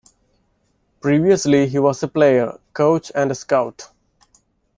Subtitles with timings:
[0.99, 3.89] Previously, he was a player, coach, and scout.